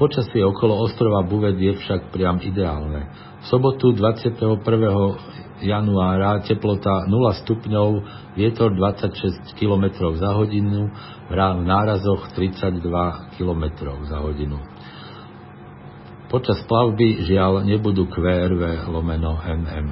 Počasie 0.00 0.40
okolo 0.40 0.80
ostrova 0.80 1.20
Buvet 1.20 1.60
je 1.60 1.76
však 1.76 2.08
priam 2.08 2.40
ideálne. 2.40 3.12
V 3.40 3.44
sobotu 3.48 3.96
21. 3.96 4.36
januára 5.60 6.40
teplota 6.44 7.08
0 7.08 7.40
stupňov, 7.44 7.88
vietor 8.36 8.72
26 8.72 9.56
km 9.56 10.12
za 10.16 10.36
hodinu, 10.36 10.92
v 11.28 11.32
nárazoch 11.64 12.32
32 12.36 12.84
km 13.36 13.64
za 14.08 14.18
hodinu. 14.20 14.60
Počas 16.30 16.62
plavby 16.68 17.26
žiaľ 17.26 17.66
nebudú 17.66 18.06
QRV 18.06 18.86
lomeno 18.86 19.40
MM. 19.42 19.88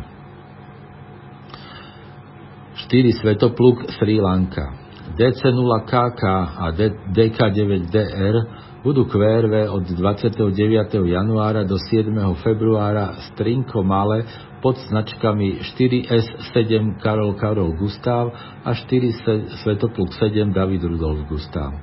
4 2.78 3.18
Svetopluk 3.18 3.90
Sri 3.98 4.22
Lanka 4.22 4.88
DC0KK 5.18 6.22
a 6.62 6.70
DK9DR 7.10 8.36
budú 8.82 9.10
QRV 9.10 9.74
od 9.74 9.90
29. 9.90 10.54
januára 11.02 11.66
do 11.66 11.74
7. 11.74 12.14
februára 12.46 13.18
Strinko 13.30 13.82
Male 13.82 14.22
pod 14.62 14.78
značkami 14.86 15.62
4S7 15.74 17.02
Karol 17.02 17.34
Karol 17.34 17.74
Gustav 17.74 18.30
a 18.62 18.70
4 18.74 19.58
Svetopluk 19.62 20.14
7 20.14 20.54
David 20.54 20.86
Rudolf 20.86 21.26
Gustav. 21.26 21.74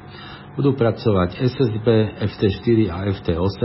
Budú 0.56 0.72
pracovať 0.72 1.36
SSB, 1.52 1.88
FT4 2.32 2.88
a 2.88 3.12
FT8 3.12 3.64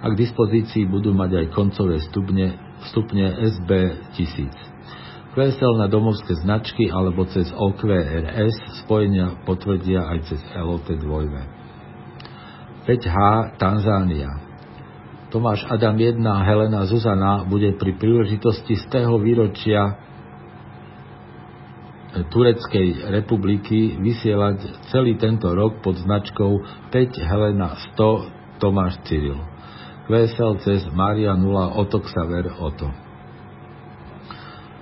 a 0.00 0.06
k 0.08 0.14
dispozícii 0.16 0.88
budú 0.88 1.12
mať 1.12 1.36
aj 1.36 1.46
koncové 1.52 2.00
stupne, 2.08 2.56
stupne 2.88 3.44
SB 3.60 3.70
1000. 4.16 5.36
QSL 5.36 5.74
na 5.76 5.86
domovské 5.86 6.32
značky 6.40 6.88
alebo 6.88 7.28
cez 7.28 7.44
OQRS 7.52 8.82
spojenia 8.82 9.44
potvrdia 9.44 10.00
aj 10.16 10.32
cez 10.32 10.40
LOT 10.56 10.88
2. 10.88 11.59
5H 12.90 13.54
Tanzánia. 13.54 14.42
Tomáš 15.30 15.62
Adam 15.70 15.94
1 15.94 16.18
a 16.26 16.42
Helena 16.42 16.82
Zuzana 16.90 17.46
bude 17.46 17.78
pri 17.78 17.94
príležitosti 17.94 18.74
z 18.74 18.84
tého 18.90 19.14
výročia 19.14 19.94
Tureckej 22.10 23.06
republiky 23.14 23.94
vysielať 23.94 24.90
celý 24.90 25.14
tento 25.22 25.54
rok 25.54 25.78
pod 25.86 26.02
značkou 26.02 26.66
5 26.90 27.30
Helena 27.30 27.78
100 27.94 28.58
Tomáš 28.58 28.98
Cyril. 29.06 29.38
QSL 30.10 30.58
cez 30.66 30.82
Maria 30.90 31.38
0 31.38 31.46
Oto 31.78 32.02
Xaver 32.02 32.58
Oto. 32.58 32.90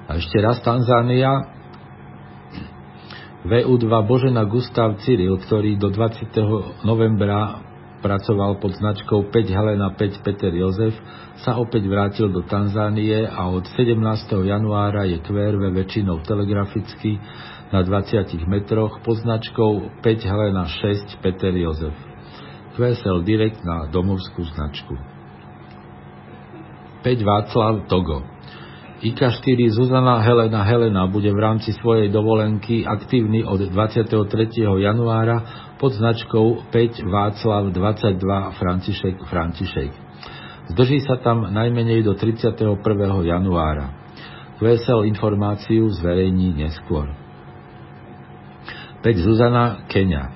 A 0.08 0.16
ešte 0.16 0.40
raz 0.40 0.64
Tanzánia, 0.64 1.52
VU2 3.44 3.92
Božena 4.08 4.48
Gustav 4.48 4.96
Cyril, 5.04 5.36
ktorý 5.44 5.76
do 5.76 5.92
20. 5.92 6.32
novembra 6.88 7.67
pracoval 7.98 8.62
pod 8.62 8.74
značkou 8.78 9.30
5 9.30 9.50
Helena 9.50 9.90
5 9.94 10.24
Peter 10.24 10.52
Jozef, 10.54 10.94
sa 11.42 11.58
opäť 11.58 11.86
vrátil 11.86 12.30
do 12.30 12.42
Tanzánie 12.46 13.26
a 13.26 13.50
od 13.50 13.66
17. 13.74 13.98
januára 14.46 15.06
je 15.06 15.18
QRV 15.22 15.62
väčšinou 15.74 16.22
telegraficky 16.22 17.18
na 17.70 17.84
20 17.84 18.48
metroch 18.48 19.02
pod 19.04 19.20
značkou 19.20 20.02
5 20.02 20.30
Helena 20.30 20.64
6 20.66 21.20
Peter 21.20 21.52
Jozef. 21.52 21.94
QSL 22.78 23.26
direkt 23.26 23.66
na 23.66 23.90
domovskú 23.90 24.46
značku. 24.54 24.94
5 27.02 27.22
Václav 27.22 27.86
Togo 27.90 28.38
IK4 28.98 29.78
Zuzana 29.78 30.18
Helena 30.18 30.66
Helena 30.66 31.06
bude 31.06 31.30
v 31.30 31.38
rámci 31.38 31.70
svojej 31.78 32.10
dovolenky 32.10 32.82
aktívny 32.82 33.46
od 33.46 33.70
23. 33.70 34.10
januára 34.58 35.67
pod 35.78 35.94
značkou 35.94 36.68
5 36.74 37.06
Václav 37.06 37.70
22 37.70 38.58
František 38.58 39.16
František. 39.30 39.90
Zdrží 40.74 41.00
sa 41.06 41.16
tam 41.22 41.48
najmenej 41.48 42.04
do 42.04 42.12
31. 42.12 42.76
januára. 43.24 43.94
QSL 44.58 45.06
informáciu 45.06 45.86
zverejní 45.94 46.58
neskôr. 46.58 47.08
5 49.00 49.22
Zuzana 49.22 49.86
Kenia 49.86 50.34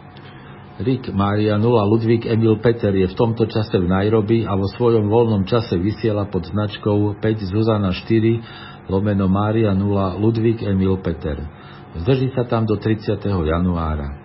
Rick 0.79 1.11
Maria 1.11 1.59
0 1.59 1.67
Ludvík 1.67 2.25
Emil 2.25 2.63
Peter 2.63 2.95
je 2.95 3.11
v 3.11 3.19
tomto 3.19 3.45
čase 3.51 3.75
v 3.75 3.91
Nairobi 3.91 4.47
a 4.47 4.55
vo 4.55 4.71
svojom 4.71 5.11
voľnom 5.11 5.45
čase 5.45 5.75
vysiela 5.77 6.31
pod 6.31 6.47
značkou 6.47 7.19
5 7.19 7.51
Zuzana 7.51 7.91
4 7.91 8.87
lomeno 8.87 9.27
Mária 9.27 9.75
0 9.75 10.23
Ludvík 10.23 10.63
Emil 10.63 11.03
Peter. 11.03 11.43
Zdrží 11.99 12.33
sa 12.33 12.49
tam 12.49 12.65
do 12.65 12.79
30. 12.79 13.21
januára. 13.27 14.22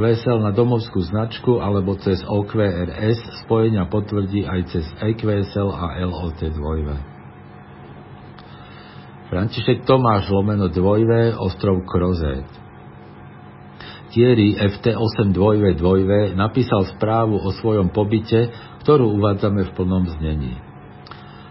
QSL 0.00 0.40
na 0.40 0.56
domovskú 0.56 1.04
značku 1.04 1.60
alebo 1.60 1.92
cez 2.00 2.24
OQRS 2.24 3.44
spojenia 3.44 3.84
potvrdí 3.84 4.48
aj 4.48 4.72
cez 4.72 4.88
EQSL 4.96 5.68
a 5.68 6.00
LOT 6.08 6.40
2. 6.40 9.28
František 9.28 9.84
Tomáš 9.84 10.32
lomeno 10.32 10.72
2 10.72 11.36
ostrov 11.36 11.84
Krozet. 11.84 12.48
Thierry 14.16 14.56
FT8 14.56 15.36
2 15.36 15.76
2 15.76 16.32
napísal 16.32 16.88
správu 16.96 17.36
o 17.36 17.52
svojom 17.60 17.92
pobyte, 17.92 18.48
ktorú 18.80 19.20
uvádzame 19.20 19.68
v 19.68 19.70
plnom 19.76 20.08
znení. 20.16 20.56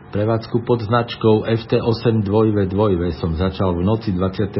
Prevádzku 0.09 0.65
pod 0.65 0.89
značkou 0.89 1.45
FT8 1.45 2.25
2 2.25 2.65
2 2.65 3.13
som 3.21 3.37
začal 3.37 3.77
v 3.77 3.85
noci 3.85 4.09
25. 4.09 4.57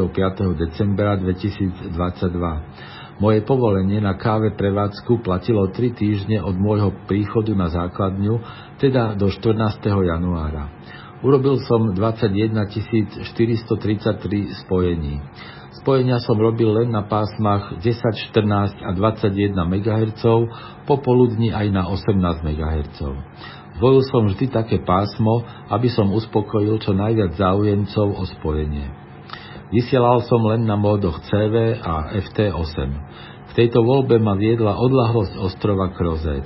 decembra 0.62 1.18
2022 1.18 1.90
moje 3.20 3.44
povolenie 3.44 4.00
na 4.00 4.16
káve 4.16 4.56
prevádzku 4.56 5.20
platilo 5.22 5.68
3 5.68 5.92
týždne 5.92 6.40
od 6.40 6.56
môjho 6.56 6.96
príchodu 7.06 7.52
na 7.52 7.68
základňu, 7.68 8.40
teda 8.80 9.20
do 9.20 9.28
14. 9.28 9.60
januára. 9.86 10.72
Urobil 11.20 11.60
som 11.68 11.92
21 11.92 12.56
433 12.72 14.64
spojení. 14.64 15.20
Spojenia 15.84 16.24
som 16.24 16.40
robil 16.40 16.72
len 16.72 16.96
na 16.96 17.04
pásmach 17.08 17.76
10, 17.84 18.32
14 18.32 18.88
a 18.88 18.92
21 18.96 19.52
MHz, 19.52 20.24
popoludní 20.88 21.52
aj 21.52 21.68
na 21.76 21.92
18 21.92 22.20
MHz. 22.44 23.00
Zvolil 23.80 24.04
som 24.12 24.28
vždy 24.28 24.52
také 24.52 24.84
pásmo, 24.84 25.44
aby 25.72 25.88
som 25.88 26.12
uspokojil 26.12 26.84
čo 26.84 26.92
najviac 26.92 27.36
záujemcov 27.36 28.08
o 28.12 28.24
spojenie. 28.28 28.99
Vysielal 29.70 30.26
som 30.26 30.42
len 30.50 30.66
na 30.66 30.74
módoch 30.74 31.22
CV 31.30 31.78
a 31.78 32.10
FT8. 32.18 32.78
V 33.50 33.52
tejto 33.54 33.86
voľbe 33.86 34.18
ma 34.18 34.34
viedla 34.34 34.74
odlahlosť 34.74 35.38
ostrova 35.38 35.94
Krozet. 35.94 36.46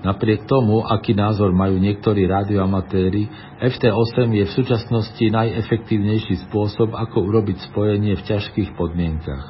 Napriek 0.00 0.48
tomu, 0.48 0.80
aký 0.80 1.12
názor 1.12 1.52
majú 1.52 1.76
niektorí 1.76 2.24
radioamatéri, 2.24 3.28
FT8 3.60 4.32
je 4.32 4.44
v 4.48 4.54
súčasnosti 4.56 5.20
najefektívnejší 5.20 6.48
spôsob, 6.48 6.96
ako 6.96 7.28
urobiť 7.28 7.68
spojenie 7.68 8.16
v 8.16 8.24
ťažkých 8.24 8.72
podmienkach. 8.72 9.44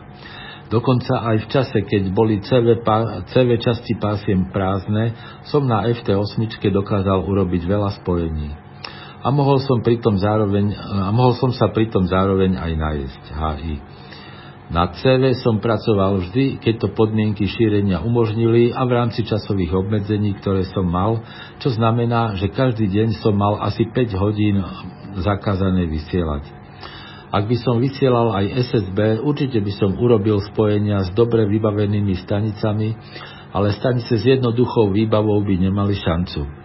Dokonca 0.75 1.23
aj 1.31 1.47
v 1.47 1.51
čase, 1.51 1.79
keď 1.87 2.11
boli 2.11 2.43
CV, 2.43 2.83
CV 3.31 3.49
časti 3.63 3.95
pásiem 4.03 4.51
prázdne, 4.51 5.15
som 5.47 5.63
na 5.63 5.87
FT8 5.87 6.43
dokázal 6.75 7.23
urobiť 7.23 7.63
veľa 7.71 8.03
spojení 8.03 8.70
a 9.21 9.29
mohol 9.29 9.61
som, 9.61 9.85
pritom 9.85 10.17
zároveň, 10.17 10.73
a 10.77 11.13
mohol 11.13 11.37
som 11.37 11.53
sa 11.53 11.69
pritom 11.69 12.09
zároveň 12.09 12.57
aj 12.57 12.73
najesť 12.73 13.25
HI. 13.37 13.75
Na 14.71 14.87
CV 14.95 15.35
som 15.35 15.59
pracoval 15.59 16.23
vždy, 16.23 16.63
keď 16.63 16.75
to 16.79 16.89
podmienky 16.95 17.43
šírenia 17.51 18.07
umožnili 18.07 18.71
a 18.71 18.87
v 18.87 19.03
rámci 19.03 19.27
časových 19.27 19.75
obmedzení, 19.75 20.39
ktoré 20.39 20.63
som 20.71 20.87
mal, 20.87 21.27
čo 21.59 21.75
znamená, 21.75 22.39
že 22.39 22.55
každý 22.55 22.87
deň 22.87 23.19
som 23.19 23.35
mal 23.35 23.59
asi 23.67 23.83
5 23.91 24.15
hodín 24.15 24.63
zakázané 25.19 25.91
vysielať. 25.91 26.47
Ak 27.35 27.51
by 27.51 27.57
som 27.59 27.83
vysielal 27.83 28.31
aj 28.31 28.47
SSB, 28.71 29.27
určite 29.27 29.59
by 29.59 29.73
som 29.75 29.99
urobil 29.99 30.39
spojenia 30.55 31.03
s 31.03 31.11
dobre 31.19 31.51
vybavenými 31.51 32.15
stanicami, 32.23 32.95
ale 33.51 33.75
stanice 33.75 34.19
s 34.19 34.23
jednoduchou 34.23 34.95
výbavou 34.95 35.43
by 35.43 35.55
nemali 35.67 35.99
šancu. 35.99 36.60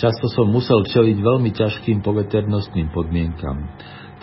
Často 0.00 0.32
som 0.32 0.48
musel 0.48 0.80
čeliť 0.88 1.20
veľmi 1.20 1.52
ťažkým 1.52 2.00
poveternostným 2.00 2.88
podmienkam. 2.88 3.68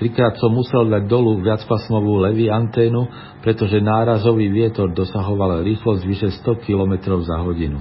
Trikrát 0.01 0.33
som 0.41 0.49
musel 0.49 0.89
dať 0.89 1.05
dolu 1.05 1.37
viacpasmovú 1.45 2.17
levy 2.17 2.49
anténu, 2.49 3.05
pretože 3.45 3.77
nárazový 3.77 4.49
vietor 4.49 4.89
dosahoval 4.89 5.61
rýchlosť 5.61 6.01
vyše 6.01 6.29
100 6.41 6.65
km 6.65 7.21
za 7.21 7.45
hodinu. 7.45 7.77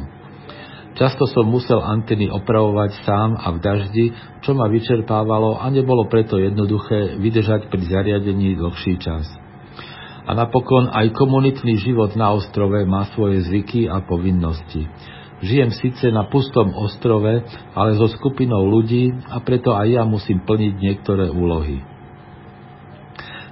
Často 0.96 1.24
som 1.28 1.48
musel 1.48 1.80
antény 1.80 2.28
opravovať 2.28 3.00
sám 3.04 3.37
a 3.37 3.52
v 3.56 3.59
daždi, 3.64 4.06
čo 4.44 4.52
ma 4.52 4.68
vyčerpávalo 4.68 5.61
a 5.61 5.68
nebolo 5.72 6.04
preto 6.09 6.37
jednoduché 6.37 7.16
vydržať 7.16 7.72
pri 7.72 7.80
zariadení 7.80 8.61
dlhší 8.61 9.00
čas. 9.00 9.24
A 10.28 10.37
napokon 10.37 10.92
aj 10.92 11.16
komunitný 11.16 11.80
život 11.80 12.12
na 12.12 12.32
ostrove 12.37 12.76
má 12.85 13.09
svoje 13.16 13.40
zvyky 13.44 13.88
a 13.88 14.04
povinnosti. 14.04 14.85
Žijem 15.37 15.70
síce 15.77 16.09
na 16.09 16.25
pustom 16.33 16.72
ostrove, 16.72 17.44
ale 17.77 17.90
so 18.01 18.09
skupinou 18.09 18.64
ľudí 18.72 19.12
a 19.29 19.37
preto 19.44 19.77
aj 19.77 19.88
ja 19.92 20.03
musím 20.09 20.40
plniť 20.40 20.75
niektoré 20.81 21.29
úlohy. 21.29 21.85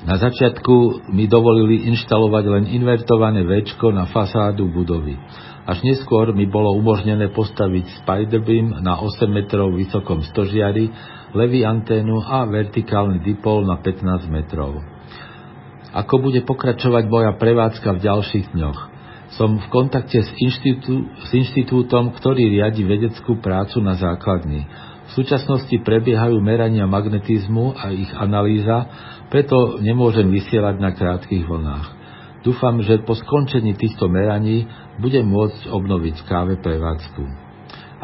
Na 0.04 0.20
začiatku 0.20 1.08
mi 1.16 1.24
dovolili 1.24 1.88
inštalovať 1.88 2.44
len 2.44 2.64
invertované 2.76 3.40
väčko 3.44 3.88
na 3.88 4.04
fasádu 4.04 4.68
budovy. 4.68 5.16
Až 5.64 5.80
neskôr 5.80 6.28
mi 6.36 6.44
bolo 6.44 6.76
umožnené 6.76 7.32
postaviť 7.32 8.04
Spiderbeam 8.04 8.84
na 8.84 9.00
8 9.00 9.24
metrov 9.32 9.72
vysokom 9.72 10.20
stožiari, 10.28 10.92
levý 11.32 11.64
anténu 11.64 12.20
a 12.20 12.44
vertikálny 12.44 13.24
dipol 13.24 13.64
na 13.64 13.80
15 13.80 14.28
metrov. 14.28 14.84
Ako 15.96 16.20
bude 16.20 16.44
pokračovať 16.44 17.08
moja 17.08 17.32
prevádzka 17.40 17.96
v 17.96 18.04
ďalších 18.04 18.46
dňoch? 18.52 18.93
Som 19.34 19.58
v 19.58 19.66
kontakte 19.66 20.22
s, 20.22 20.30
inštitú, 20.38 21.10
s 21.26 21.30
inštitútom, 21.34 22.14
ktorý 22.14 22.46
riadi 22.54 22.86
vedeckú 22.86 23.42
prácu 23.42 23.82
na 23.82 23.98
základni. 23.98 24.62
V 25.04 25.10
súčasnosti 25.12 25.74
prebiehajú 25.82 26.38
merania 26.38 26.86
magnetizmu 26.86 27.74
a 27.74 27.90
ich 27.90 28.08
analýza, 28.14 28.88
preto 29.28 29.82
nemôžem 29.82 30.30
vysielať 30.30 30.76
na 30.78 30.94
krátkých 30.94 31.44
vlnách. 31.44 31.86
Dúfam, 32.46 32.78
že 32.84 33.00
po 33.02 33.16
skončení 33.16 33.74
týchto 33.74 34.06
meraní 34.06 34.68
budem 35.00 35.24
môcť 35.24 35.66
obnoviť 35.72 36.16
káve 36.28 36.60
prevádzku. 36.60 37.24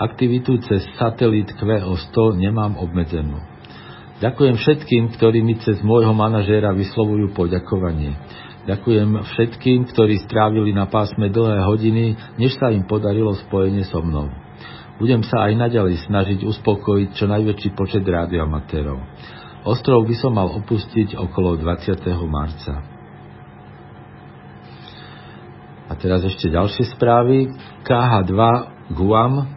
Aktivitu 0.01 0.57
cez 0.65 0.81
satelit 0.97 1.53
QO100 1.61 2.41
nemám 2.41 2.81
obmedzenú. 2.81 3.37
Ďakujem 4.21 4.57
všetkým, 4.57 5.05
ktorí 5.17 5.45
mi 5.45 5.61
cez 5.61 5.81
môjho 5.85 6.13
manažéra 6.17 6.73
vyslovujú 6.73 7.33
poďakovanie. 7.37 8.17
Ďakujem 8.61 9.25
všetkým, 9.25 9.89
ktorí 9.89 10.21
strávili 10.29 10.77
na 10.77 10.85
pásme 10.85 11.33
dlhé 11.33 11.65
hodiny, 11.65 12.13
než 12.37 12.61
sa 12.61 12.69
im 12.69 12.85
podarilo 12.85 13.33
spojenie 13.49 13.89
so 13.89 14.05
mnou. 14.05 14.29
Budem 15.01 15.25
sa 15.25 15.49
aj 15.49 15.57
naďalej 15.57 16.05
snažiť 16.05 16.45
uspokojiť 16.45 17.17
čo 17.17 17.25
najväčší 17.25 17.73
počet 17.73 18.05
rádioamatérov. 18.05 19.01
Ostrov 19.65 20.05
by 20.05 20.15
som 20.17 20.37
mal 20.37 20.53
opustiť 20.61 21.17
okolo 21.17 21.57
20. 21.57 22.05
marca. 22.29 22.85
A 25.89 25.93
teraz 25.97 26.21
ešte 26.23 26.53
ďalšie 26.53 26.97
správy. 26.97 27.49
KH2 27.83 28.37
Guam 28.93 29.49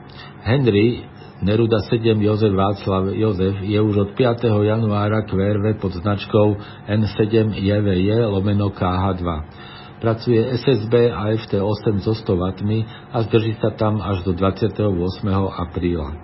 Henry 0.48 1.08
Neruda 1.44 1.84
7 1.92 2.24
Jozef 2.24 2.56
Václav 2.56 3.12
Jozef 3.12 3.60
je 3.60 3.76
už 3.76 3.96
od 3.98 4.16
5. 4.16 4.48
januára 4.64 5.28
QRV 5.28 5.76
pod 5.76 5.92
značkou 5.92 6.56
N7 6.88 7.60
JVJ 7.60 8.32
lomeno 8.32 8.72
KH2. 8.72 9.28
Pracuje 10.00 10.40
SSB 10.56 11.12
a 11.12 11.36
FT8 11.36 12.00
so 12.00 12.16
100 12.16 12.32
W 12.32 12.88
a 12.88 13.18
zdrží 13.28 13.60
sa 13.60 13.76
tam 13.76 14.00
až 14.00 14.24
do 14.24 14.32
28. 14.32 14.88
apríla. 15.68 16.16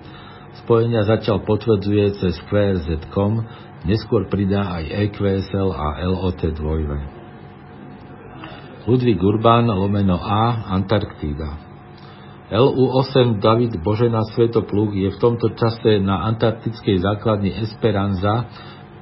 Spojenia 0.63 1.03
zatiaľ 1.03 1.43
potvrdzuje 1.43 2.23
cez 2.23 2.39
QRZ.com, 2.47 3.43
neskôr 3.83 4.23
pridá 4.31 4.71
aj 4.71 4.87
EQSL 4.87 5.75
a 5.75 5.99
LOT 6.15 6.47
2. 6.47 8.87
Ludvík 8.87 9.19
Urbán, 9.19 9.67
lomeno 9.67 10.15
A, 10.15 10.63
Antarktída. 10.79 11.68
LU-8 12.49 13.37
David 13.37 13.77
Božena 13.85 14.25
Svetopluk 14.33 14.97
je 14.97 15.13
v 15.13 15.21
tomto 15.21 15.53
čase 15.53 16.01
na 16.01 16.25
antarktickej 16.33 16.97
základni 16.97 17.53
Esperanza, 17.61 18.49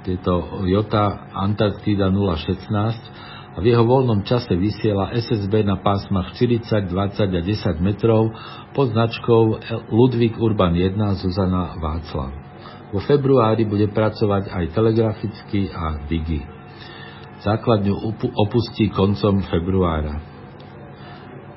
tieto 0.04 0.64
Jota 0.68 1.32
Antarktída 1.32 2.12
016, 2.12 3.56
a 3.56 3.64
v 3.64 3.74
jeho 3.74 3.88
voľnom 3.88 4.28
čase 4.28 4.52
vysiela 4.52 5.16
SSB 5.16 5.64
na 5.64 5.80
pásmach 5.80 6.36
40, 6.36 6.92
20 6.92 7.40
a 7.40 7.42
10 7.42 7.80
metrov 7.80 8.36
pod 8.76 8.92
značkou 8.92 9.44
Ludvík 9.96 10.38
Urban 10.38 10.76
1 10.76 10.94
Zuzana 11.24 11.74
Václav. 11.80 12.30
Vo 12.92 13.00
februári 13.00 13.64
bude 13.64 13.90
pracovať 13.90 14.52
aj 14.52 14.66
telegraficky 14.76 15.72
a 15.72 16.04
digi. 16.06 16.44
Základňu 17.42 17.96
opustí 18.36 18.92
koncom 18.92 19.40
februára. 19.48 20.20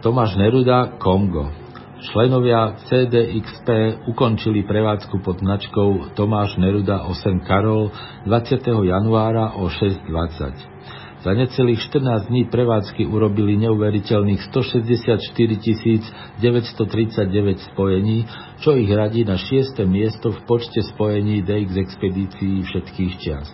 Tomáš 0.01 0.41
Neruda, 0.41 0.97
Kongo. 0.97 1.60
Členovia 2.01 2.81
CDXP 2.89 3.69
ukončili 4.09 4.65
prevádzku 4.65 5.21
pod 5.21 5.45
značkou 5.45 6.17
Tomáš 6.17 6.57
Neruda 6.57 7.05
8 7.05 7.45
Karol 7.45 7.93
20. 8.25 8.65
januára 8.65 9.53
o 9.61 9.69
6.20. 9.69 11.21
Za 11.21 11.33
necelých 11.37 11.93
14 11.93 12.33
dní 12.33 12.49
prevádzky 12.49 13.05
urobili 13.05 13.61
neuveriteľných 13.61 14.49
164 14.49 16.41
939 16.41 17.69
spojení, 17.69 18.25
čo 18.65 18.81
ich 18.81 18.89
radí 18.89 19.29
na 19.29 19.37
6. 19.37 19.77
miesto 19.85 20.33
v 20.33 20.41
počte 20.49 20.81
spojení 20.81 21.45
DX 21.45 21.85
expedícií 21.85 22.65
všetkých 22.65 23.13
čiast. 23.21 23.53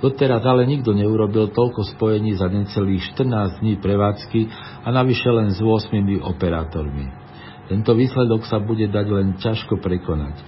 Doteraz 0.00 0.40
ale 0.48 0.64
nikto 0.64 0.96
neurobil 0.96 1.52
toľko 1.52 1.92
spojení 1.92 2.40
za 2.40 2.48
necelých 2.48 3.04
14 3.12 3.60
dní 3.60 3.76
prevádzky 3.76 4.40
a 4.80 4.88
navyše 4.88 5.28
len 5.28 5.52
s 5.52 5.60
8 5.60 5.92
operátormi. 6.24 7.25
Tento 7.66 7.92
výsledok 7.98 8.46
sa 8.46 8.62
bude 8.62 8.86
dať 8.86 9.06
len 9.10 9.28
ťažko 9.42 9.82
prekonať. 9.82 10.38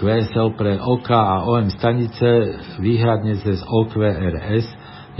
QSL 0.00 0.56
pre 0.56 0.80
OK 0.80 1.08
a 1.12 1.44
OM 1.44 1.68
stanice 1.68 2.26
výhradne 2.80 3.36
cez 3.44 3.60
OQRS 3.60 4.66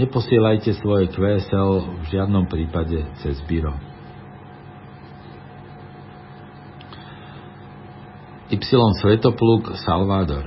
neposielajte 0.01 0.73
svoje 0.81 1.13
QSL 1.13 2.01
v 2.01 2.05
žiadnom 2.09 2.49
prípade 2.49 3.05
cez 3.21 3.37
Biro. 3.45 3.77
Y 8.53 8.59
Svetopluk 9.01 9.77
Salvador 9.81 10.45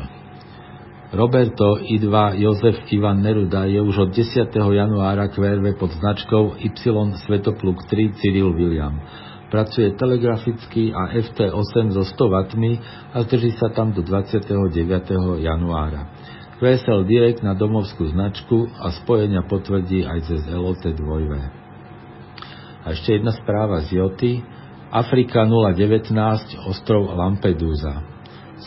Roberto 1.11 1.79
I2 1.83 2.39
Jozef 2.39 2.83
Ivan 2.91 3.23
Neruda 3.23 3.65
je 3.67 3.79
už 3.79 3.97
od 3.99 4.11
10. 4.11 4.51
januára 4.53 5.31
QRV 5.31 5.79
pod 5.79 5.95
značkou 5.95 6.59
Y 6.59 6.71
Svetopluk 7.27 7.87
3 7.87 8.19
Cyril 8.19 8.51
William. 8.55 8.95
Pracuje 9.47 9.95
telegraficky 9.95 10.91
a 10.91 11.15
FT8 11.15 11.95
so 11.95 12.03
100 12.03 12.19
W 12.19 12.83
a 13.15 13.17
zdrží 13.23 13.55
sa 13.55 13.71
tam 13.71 13.95
do 13.95 14.03
29. 14.03 14.51
januára. 15.39 16.11
QSL 16.57 17.05
Direct 17.05 17.45
na 17.45 17.53
domovskú 17.53 18.11
značku 18.11 18.67
a 18.81 18.91
spojenia 18.97 19.45
potvrdí 19.45 20.09
aj 20.09 20.19
cez 20.25 20.41
LOT 20.49 20.83
2 20.83 20.99
A 22.83 22.87
ešte 22.97 23.21
jedna 23.21 23.37
správa 23.37 23.85
z 23.85 24.01
Joty. 24.01 24.41
Afrika 24.89 25.45
019, 25.45 26.17
ostrov 26.65 27.13
Lampedusa. 27.13 28.17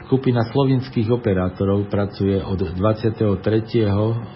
Skupina 0.06 0.46
slovinských 0.54 1.10
operátorov 1.10 1.90
pracuje 1.90 2.38
od 2.38 2.62
23. 2.62 3.26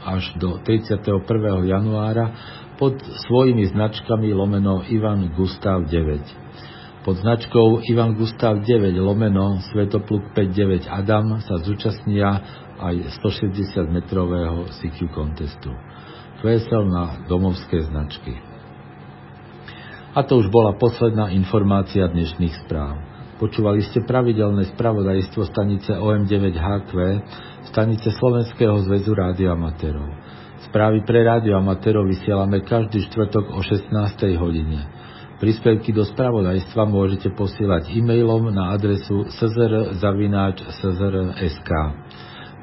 až 0.01 0.23
do 0.41 0.57
31. 0.65 1.21
januára 1.69 2.33
pod 2.79 2.93
svojimi 3.27 3.65
značkami 3.65 4.33
lomeno 4.33 4.81
Ivan 4.89 5.29
Gustav 5.37 5.85
9. 5.85 6.19
Pod 7.05 7.15
značkou 7.19 7.83
Ivan 7.89 8.15
Gustav 8.15 8.63
9 8.63 8.99
lomeno 8.99 9.59
Svetopluk 9.71 10.31
59 10.35 10.87
Adam 10.89 11.41
sa 11.43 11.59
zúčastnia 11.59 12.39
aj 12.79 13.19
160 13.19 13.91
metrového 13.91 14.65
CQ 14.79 15.11
contestu. 15.11 15.71
Kvesel 16.41 16.87
na 16.87 17.23
domovské 17.27 17.83
značky. 17.87 18.35
A 20.13 20.21
to 20.23 20.39
už 20.39 20.47
bola 20.53 20.77
posledná 20.77 21.33
informácia 21.33 22.05
dnešných 22.05 22.67
správ. 22.67 23.01
Počúvali 23.41 23.81
ste 23.83 24.05
pravidelné 24.05 24.71
spravodajstvo 24.71 25.41
stanice 25.49 25.97
OM9HQ, 25.97 26.91
stanice 27.67 28.13
Slovenského 28.15 28.77
zväzu 28.85 29.11
rádioamatérov. 29.11 30.22
Správy 30.69 31.03
pre 31.03 31.27
rádioamatérov 31.27 32.07
vysielame 32.07 32.63
každý 32.63 33.03
štvrtok 33.11 33.51
o 33.51 33.59
16. 33.59 33.91
hodine. 34.39 34.87
Príspevky 35.43 35.91
do 35.91 36.07
spravodajstva 36.07 36.87
môžete 36.87 37.35
posielať 37.35 37.91
e-mailom 37.91 38.47
na 38.47 38.71
adresu 38.71 39.27
szr.sk. 39.27 40.11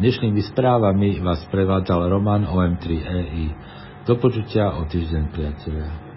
Dnešnými 0.01 0.43
správami 0.49 1.21
vás 1.21 1.45
prevádzal 1.53 2.09
Roman 2.09 2.49
OM3EI. 2.49 3.53
Do 4.09 4.17
počutia 4.17 4.73
o 4.81 4.89
týždeň, 4.89 5.23
priatelia. 5.29 6.10